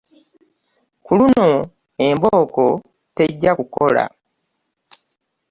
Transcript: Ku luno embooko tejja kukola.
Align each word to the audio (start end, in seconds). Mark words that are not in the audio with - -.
Ku 1.05 1.11
luno 1.19 1.47
embooko 2.07 2.65
tejja 3.15 3.51
kukola. 3.59 4.03